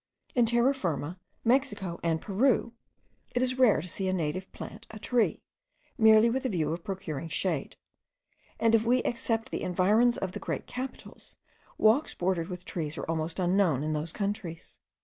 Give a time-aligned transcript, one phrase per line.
[0.33, 2.73] In Terra Firma, Mexico, and Peru,
[3.35, 5.43] it is rare to see a native plant a tree,
[5.95, 7.77] merely with the view of procuring shade;
[8.59, 11.37] and if we except the environs of the great capitals,
[11.77, 14.79] walks bordered with trees are almost unknown in those countries.